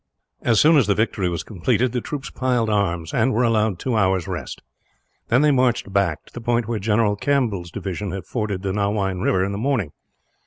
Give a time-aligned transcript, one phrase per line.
[0.41, 3.95] As soon as the victory was completed, the troops piled arms; and were allowed two
[3.95, 4.63] hours' rest.
[5.27, 9.19] Then they marched back, to the point where General Campbell's division had forded the Nawine
[9.19, 9.91] river in the morning.